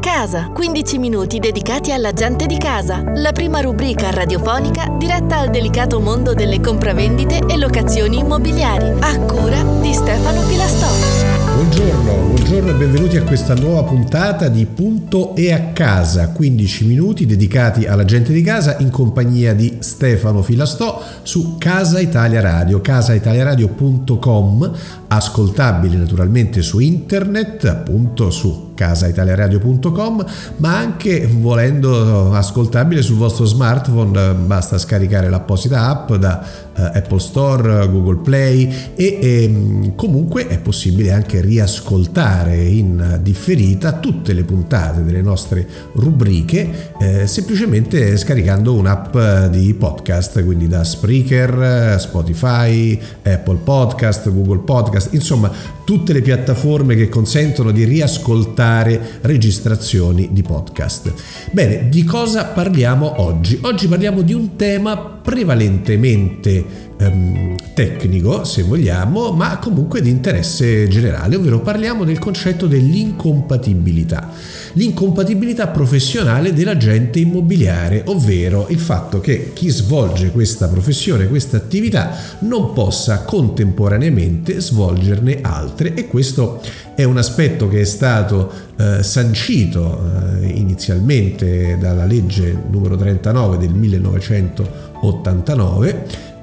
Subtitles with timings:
[0.00, 6.00] casa, 15 minuti dedicati alla gente di casa, la prima rubrica radiofonica diretta al delicato
[6.00, 11.36] mondo delle compravendite e locazioni immobiliari, a cura di Stefano Pilastò.
[11.56, 17.24] Buongiorno, buongiorno e benvenuti a questa nuova puntata di Punto e a casa, 15 minuti
[17.24, 24.72] dedicati alla gente di casa in compagnia di Stefano Filastò su Casa Italia Radio, casaitaliaradio.com,
[25.16, 30.24] ascoltabile naturalmente su internet, appunto su casaitaliaradio.com,
[30.58, 37.88] ma anche volendo ascoltabile sul vostro smartphone basta scaricare l'apposita app da uh, Apple Store,
[37.88, 45.22] Google Play e, e, comunque è possibile anche riascoltare in differita tutte le puntate delle
[45.22, 49.16] nostre rubriche eh, semplicemente scaricando un'app
[49.50, 55.50] di podcast, quindi da Spreaker, Spotify, Apple Podcast, Google Podcast, insomma
[55.84, 61.12] tutte le piattaforme che consentono di riascoltare registrazioni di podcast.
[61.50, 63.58] Bene, di cosa parliamo oggi?
[63.62, 66.64] Oggi parliamo di un tema prevalentemente
[66.98, 74.30] ehm, tecnico, se vogliamo, ma comunque di interesse generale, ovvero parliamo del concetto dell'incompatibilità.
[74.74, 82.72] L'incompatibilità professionale dell'agente immobiliare, ovvero il fatto che chi svolge questa professione, questa attività, non
[82.72, 86.60] possa contemporaneamente svolgerne altre e questo
[86.94, 93.72] è un aspetto che è stato eh, sancito eh, inizialmente dalla legge numero 39 del
[93.72, 96.35] 1989 eh,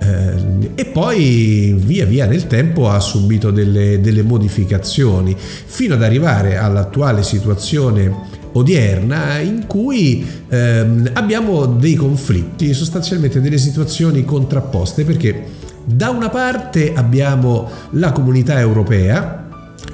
[0.75, 7.23] e poi via via nel tempo ha subito delle, delle modificazioni fino ad arrivare all'attuale
[7.23, 16.29] situazione odierna in cui ehm, abbiamo dei conflitti, sostanzialmente delle situazioni contrapposte perché da una
[16.29, 19.42] parte abbiamo la comunità europea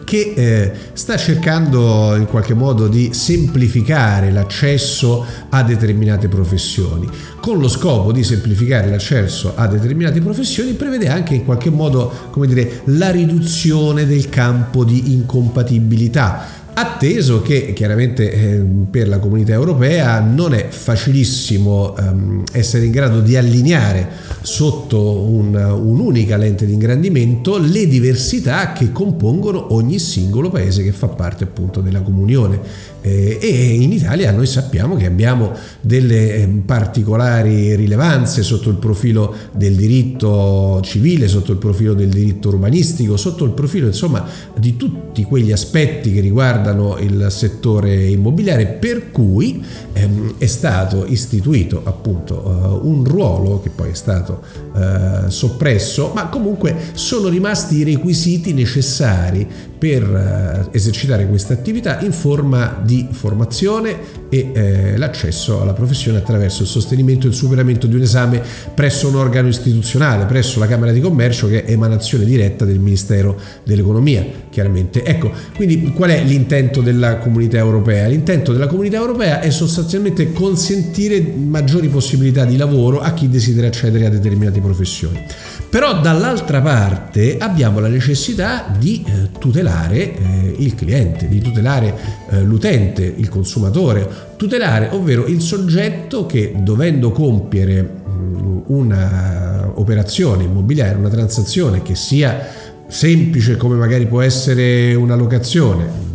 [0.09, 7.07] che eh, sta cercando in qualche modo di semplificare l'accesso a determinate professioni.
[7.39, 12.47] Con lo scopo di semplificare l'accesso a determinate professioni prevede anche in qualche modo, come
[12.47, 20.19] dire, la riduzione del campo di incompatibilità atteso che chiaramente eh, per la comunità europea
[20.21, 24.07] non è facilissimo ehm, essere in grado di allineare
[24.41, 31.07] sotto un, un'unica lente di ingrandimento le diversità che compongono ogni singolo paese che fa
[31.07, 32.87] parte appunto della comunione.
[33.01, 39.33] Eh, e in Italia noi sappiamo che abbiamo delle eh, particolari rilevanze sotto il profilo
[39.53, 44.25] del diritto civile, sotto il profilo del diritto urbanistico, sotto il profilo insomma
[44.57, 46.68] di tutti quegli aspetti che riguardano
[46.99, 49.63] il settore immobiliare per cui
[49.93, 54.41] ehm, è stato istituito appunto uh, un ruolo che poi è stato
[54.73, 59.47] uh, soppresso ma comunque sono rimasti i requisiti necessari
[59.77, 66.61] per uh, esercitare questa attività in forma di formazione e eh, l'accesso alla professione attraverso
[66.61, 68.41] il sostenimento e il superamento di un esame
[68.73, 73.39] presso un organo istituzionale, presso la Camera di Commercio che è emanazione diretta del Ministero
[73.63, 75.03] dell'Economia, chiaramente.
[75.03, 78.07] Ecco, quindi qual è l'intento della comunità europea?
[78.07, 84.07] L'intento della comunità europea è sostanzialmente consentire maggiori possibilità di lavoro a chi desidera accedere
[84.07, 85.23] a determinate professioni.
[85.69, 91.95] Però dall'altra parte abbiamo la necessità di eh, tutelare eh, il cliente, di tutelare
[92.31, 100.97] eh, l'utente, il consumatore, tutelare, ovvero il soggetto che dovendo compiere mm, una operazione immobiliare,
[100.97, 102.47] una transazione che sia
[102.87, 106.08] semplice come magari può essere una locazione,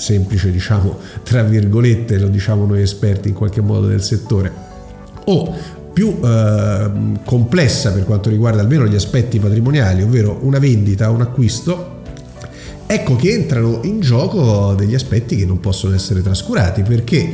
[0.00, 4.52] semplice diciamo tra virgolette, lo diciamo noi esperti in qualche modo del settore,
[5.26, 5.54] o
[5.92, 6.90] più eh,
[7.24, 11.98] complessa per quanto riguarda almeno gli aspetti patrimoniali, ovvero una vendita, un acquisto,
[12.86, 17.32] ecco che entrano in gioco degli aspetti che non possono essere trascurati perché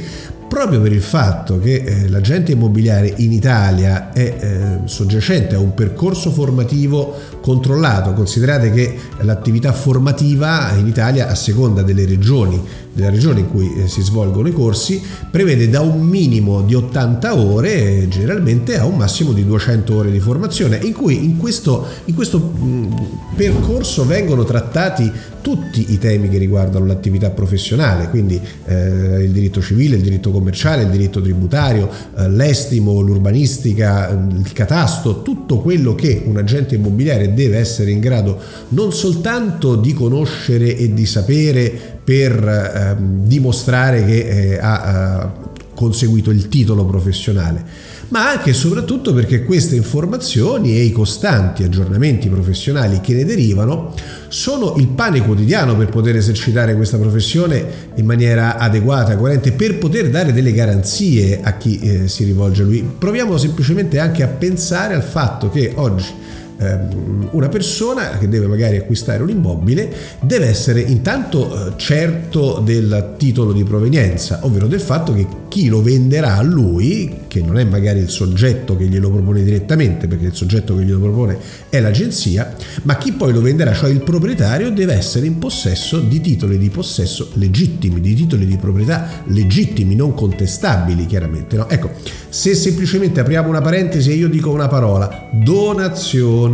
[0.48, 5.74] proprio per il fatto che eh, l'agente immobiliare in Italia è eh, soggiacente a un
[5.74, 12.60] percorso formativo controllato, considerate che l'attività formativa in Italia a seconda delle regioni
[12.96, 17.36] della regione in cui eh, si svolgono i corsi prevede da un minimo di 80
[17.36, 22.14] ore generalmente a un massimo di 200 ore di formazione in cui in questo, in
[22.14, 25.12] questo mh, percorso vengono trattati
[25.42, 30.82] tutti i temi che riguardano l'attività professionale, quindi eh, il diritto civile, il diritto commerciale,
[30.82, 37.58] il diritto tributario, eh, l'estimo, l'urbanistica, il catasto, tutto quello che un agente immobiliare deve
[37.58, 38.40] essere in grado
[38.70, 45.32] non soltanto di conoscere e di sapere per ehm, dimostrare che eh, ha, ha
[45.74, 47.64] conseguito il titolo professionale,
[48.10, 53.92] ma anche e soprattutto perché queste informazioni e i costanti aggiornamenti professionali che ne derivano
[54.28, 60.08] sono il pane quotidiano per poter esercitare questa professione in maniera adeguata, coerente, per poter
[60.08, 62.88] dare delle garanzie a chi eh, si rivolge a lui.
[62.98, 66.24] Proviamo semplicemente anche a pensare al fatto che oggi
[66.58, 73.52] una persona che deve magari acquistare un immobile deve essere intanto eh, certo del titolo
[73.52, 77.98] di provenienza, ovvero del fatto che chi lo venderà a lui, che non è magari
[77.98, 81.38] il soggetto che glielo propone direttamente, perché il soggetto che glielo propone
[81.68, 86.20] è l'agenzia, ma chi poi lo venderà, cioè il proprietario, deve essere in possesso di
[86.20, 91.56] titoli di possesso legittimi, di titoli di proprietà legittimi, non contestabili chiaramente.
[91.56, 91.68] No?
[91.68, 91.90] Ecco,
[92.28, 96.45] se semplicemente apriamo una parentesi e io dico una parola, donazione,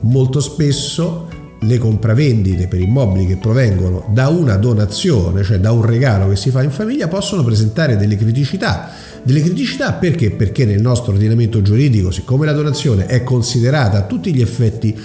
[0.00, 1.28] molto spesso
[1.60, 6.50] le compravendite per immobili che provengono da una donazione, cioè da un regalo che si
[6.50, 8.90] fa in famiglia, possono presentare delle criticità.
[9.22, 10.30] Delle criticità perché?
[10.30, 14.96] Perché nel nostro ordinamento giuridico, siccome la donazione è considerata a tutti gli effetti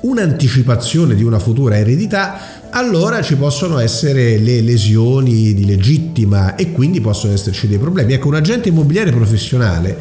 [0.00, 7.00] un'anticipazione di una futura eredità, allora ci possono essere le lesioni di legittima e quindi
[7.00, 8.14] possono esserci dei problemi.
[8.14, 9.98] Ecco, un agente immobiliare professionale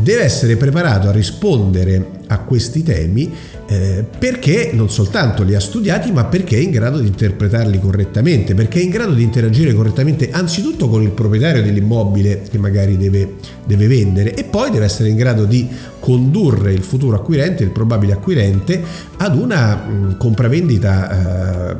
[0.00, 3.32] deve essere preparato a rispondere a questi temi
[3.66, 8.54] eh, perché non soltanto li ha studiati ma perché è in grado di interpretarli correttamente,
[8.54, 13.34] perché è in grado di interagire correttamente anzitutto con il proprietario dell'immobile che magari deve,
[13.64, 15.68] deve vendere e poi deve essere in grado di
[15.98, 18.82] condurre il futuro acquirente, il probabile acquirente
[19.16, 21.76] ad una mh, compravendita eh,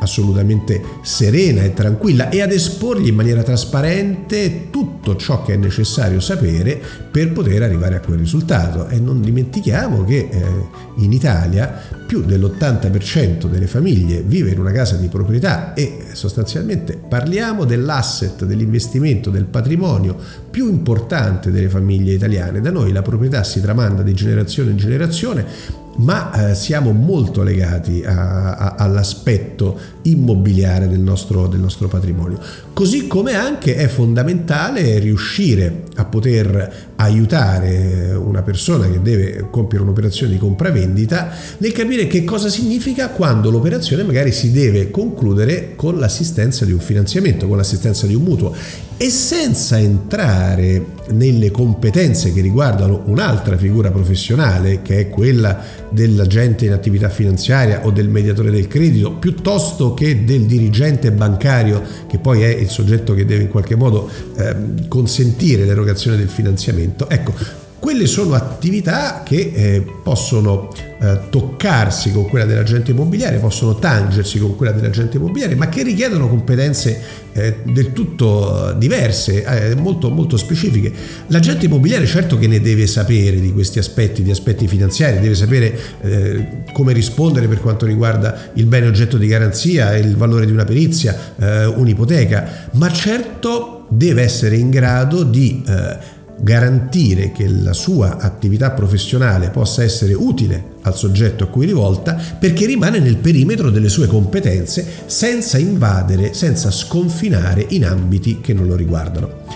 [0.00, 6.20] assolutamente serena e tranquilla e ad esporgli in maniera trasparente tutto ciò che è necessario
[6.20, 6.80] sapere
[7.10, 8.88] per poter arrivare a quel risultato.
[8.88, 10.42] E non dimentichiamo che eh,
[10.96, 17.64] in Italia più dell'80% delle famiglie vive in una casa di proprietà e sostanzialmente parliamo
[17.64, 20.16] dell'asset, dell'investimento, del patrimonio
[20.50, 22.60] più importante delle famiglie italiane.
[22.60, 25.44] Da noi la proprietà si tramanda di generazione in generazione
[25.98, 32.38] ma eh, siamo molto legati a, a, all'aspetto immobiliare del nostro, del nostro, patrimonio.
[32.72, 40.32] Così come anche è fondamentale riuscire a poter aiutare una persona che deve compiere un'operazione
[40.32, 46.64] di compravendita nel capire che cosa significa quando l'operazione magari si deve concludere con l'assistenza
[46.64, 48.54] di un finanziamento, con l'assistenza di un mutuo
[49.00, 56.72] e senza entrare nelle competenze che riguardano un'altra figura professionale che è quella dell'agente in
[56.72, 62.48] attività finanziaria o del mediatore del credito piuttosto che del dirigente bancario che poi è
[62.48, 64.56] il soggetto che deve in qualche modo eh,
[64.88, 70.70] consentire l'erogazione del finanziamento ecco quelle sono attività che eh, possono
[71.00, 76.28] eh, toccarsi con quella dell'agente immobiliare, possono tangersi con quella dell'agente immobiliare, ma che richiedono
[76.28, 77.00] competenze
[77.32, 80.92] eh, del tutto diverse, eh, molto, molto specifiche.
[81.28, 85.78] L'agente immobiliare certo che ne deve sapere di questi aspetti, di aspetti finanziari, deve sapere
[86.00, 90.64] eh, come rispondere per quanto riguarda il bene oggetto di garanzia, il valore di una
[90.64, 95.62] perizia, eh, un'ipoteca, ma certo deve essere in grado di
[96.40, 102.66] garantire che la sua attività professionale possa essere utile al soggetto a cui rivolta perché
[102.66, 108.76] rimane nel perimetro delle sue competenze senza invadere, senza sconfinare in ambiti che non lo
[108.76, 109.46] riguardano.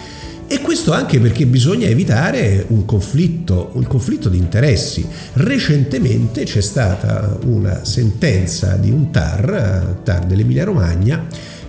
[0.46, 5.06] E questo anche perché bisogna evitare un conflitto, un conflitto di interessi.
[5.34, 11.24] Recentemente c'è stata una sentenza di un TAR, TAR dell'Emilia Romagna,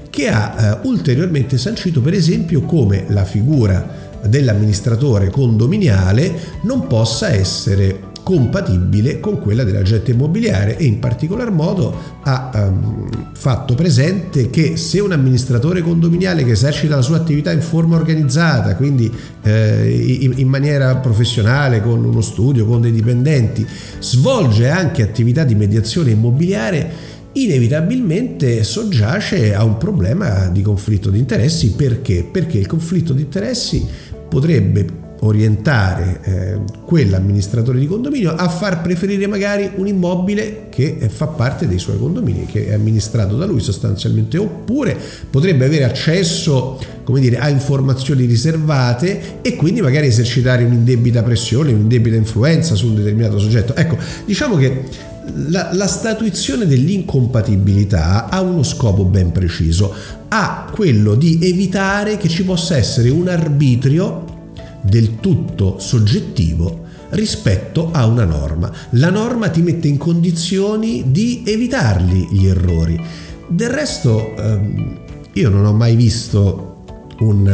[0.09, 8.11] che ha uh, ulteriormente sancito per esempio come la figura dell'amministratore condominiale non possa essere
[8.23, 15.01] compatibile con quella dell'agente immobiliare e in particolar modo ha um, fatto presente che se
[15.01, 19.11] un amministratore condominiale che esercita la sua attività in forma organizzata, quindi
[19.43, 23.67] eh, in, in maniera professionale, con uno studio, con dei dipendenti,
[23.99, 31.71] svolge anche attività di mediazione immobiliare, inevitabilmente soggiace a un problema di conflitto di interessi
[31.71, 32.23] perché?
[32.23, 33.85] Perché il conflitto di interessi
[34.33, 41.67] potrebbe orientare eh, quell'amministratore di condominio a far preferire magari un immobile che fa parte
[41.67, 44.97] dei suoi condomini, che è amministrato da lui sostanzialmente, oppure
[45.29, 52.15] potrebbe avere accesso come dire, a informazioni riservate e quindi magari esercitare un'indebita pressione, un'indebita
[52.15, 53.75] influenza su un determinato soggetto.
[53.75, 55.11] Ecco, diciamo che
[55.47, 59.93] la, la, statuizione dell'incompatibilità ha uno scopo ben preciso,
[60.27, 64.51] ha quello di evitare che ci possa essere un arbitrio
[64.81, 68.71] del tutto soggettivo rispetto a una norma.
[68.91, 72.99] La norma ti mette in condizioni di evitarli gli errori.
[73.47, 74.99] Del resto ehm,
[75.33, 76.72] io non ho mai visto
[77.19, 77.47] un,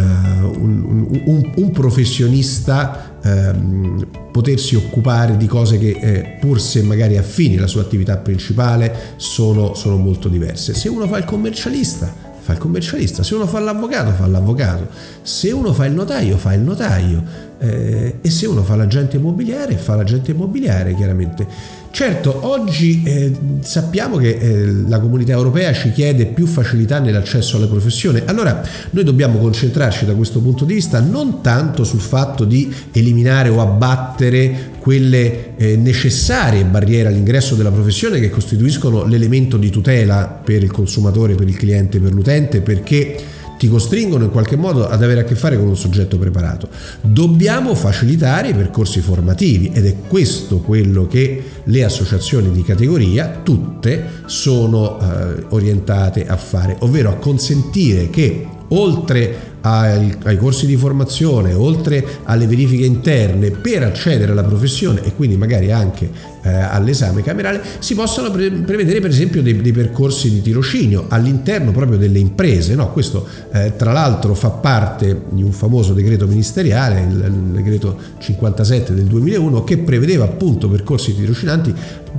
[0.59, 7.57] un, un, un professionista ehm, potersi occupare di cose che eh, pur se magari affini
[7.57, 10.73] alla sua attività principale sono, sono molto diverse.
[10.73, 14.87] Se uno fa il commercialista, fa il commercialista, se uno fa l'avvocato fa l'avvocato,
[15.21, 17.23] se uno fa il notaio fa il notaio
[17.59, 21.47] eh, e se uno fa l'agente immobiliare fa l'agente immobiliare chiaramente.
[21.91, 23.31] Certo, oggi eh,
[23.61, 29.03] sappiamo che eh, la comunità europea ci chiede più facilità nell'accesso alle professioni, allora noi
[29.03, 34.71] dobbiamo concentrarci da questo punto di vista non tanto sul fatto di eliminare o abbattere
[34.79, 41.35] quelle eh, necessarie barriere all'ingresso della professione che costituiscono l'elemento di tutela per il consumatore,
[41.35, 43.17] per il cliente, per l'utente, perché
[43.59, 46.69] ti costringono in qualche modo ad avere a che fare con un soggetto preparato.
[47.01, 54.21] Dobbiamo facilitare i percorsi formativi ed è questo quello che le associazioni di categoria, tutte,
[54.27, 61.53] sono eh, orientate a fare, ovvero a consentire che oltre ai, ai, corsi di formazione,
[61.53, 66.09] oltre alle verifiche interne per accedere alla professione e quindi magari anche
[66.49, 71.71] eh, all'esame camerale, si possono pre- prevedere per esempio dei, dei, percorsi di tirocinio all'interno
[71.71, 72.75] proprio delle imprese.
[72.75, 72.91] No?
[72.91, 78.93] Questo eh, tra l'altro fa parte di un famoso decreto ministeriale, il, il decreto 57
[78.93, 81.73] del 2001, che prevedeva appunto percorsi tirocinanti,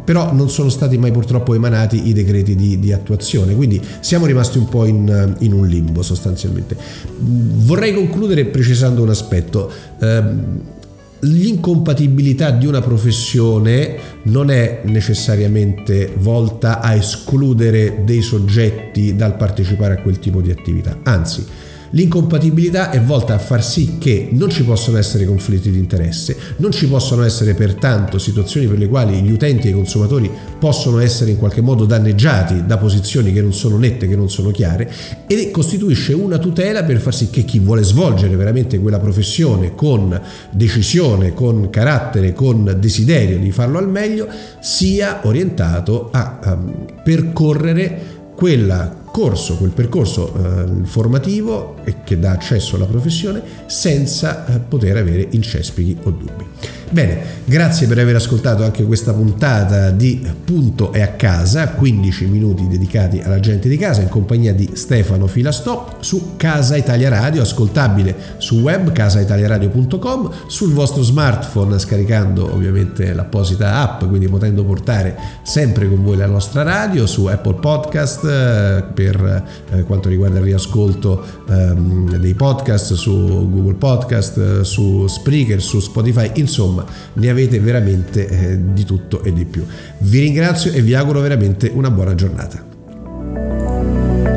[0.04, 4.58] però non sono stati mai purtroppo emanati i decreti di, di attuazione, quindi siamo rimasti
[4.58, 6.76] un po' in, in un limbo sostanzialmente.
[7.18, 9.70] Vorrei concludere precisando un aspetto.
[9.99, 10.78] Eh,
[11.20, 20.02] l'incompatibilità di una professione non è necessariamente volta a escludere dei soggetti dal partecipare a
[20.02, 21.44] quel tipo di attività, anzi
[21.92, 26.70] L'incompatibilità è volta a far sì che non ci possano essere conflitti di interesse, non
[26.70, 30.30] ci possono essere pertanto situazioni per le quali gli utenti e i consumatori
[30.61, 34.52] possono essere in qualche modo danneggiati da posizioni che non sono nette, che non sono
[34.52, 34.88] chiare
[35.26, 40.20] e costituisce una tutela per far sì che chi vuole svolgere veramente quella professione con
[40.50, 44.28] decisione, con carattere, con desiderio di farlo al meglio,
[44.61, 46.59] sia orientato a, a
[47.02, 54.96] percorrere quella corso, quel percorso eh, formativo che dà accesso alla professione senza eh, poter
[54.96, 56.46] avere incespichi o dubbi.
[56.92, 62.66] Bene, grazie per aver ascoltato anche questa puntata di Punto e a casa, 15 minuti
[62.66, 68.12] dedicati alla gente di casa in compagnia di Stefano Filastò su Casa Italia Radio, ascoltabile
[68.38, 76.02] su web casaitaliaradio.com, sul vostro smartphone scaricando ovviamente l'apposita app, quindi potendo portare sempre con
[76.02, 82.16] voi la nostra radio, su Apple Podcast eh, per eh, quanto riguarda il riascolto ehm,
[82.16, 88.26] dei podcast, su Google Podcast, eh, su Spreaker, su Spotify, insomma insomma ne avete veramente
[88.26, 89.64] eh, di tutto e di più.
[89.99, 92.68] Vi ringrazio e vi auguro veramente una buona giornata.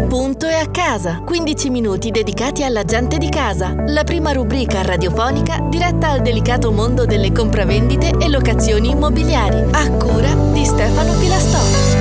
[0.08, 5.66] Punto e a casa, 15 minuti dedicati alla gente di casa, la prima rubrica radiofonica
[5.70, 11.93] diretta al delicato mondo delle compravendite e locazioni immobiliari, a cura di Stefano Pilastò.